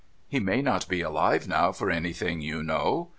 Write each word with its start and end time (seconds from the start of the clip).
He 0.27 0.39
may 0.39 0.63
not 0.63 0.87
be 0.87 1.01
alive 1.01 1.47
now, 1.47 1.71
for 1.71 1.91
anything 1.91 2.41
you 2.41 2.63
know. 2.63 3.09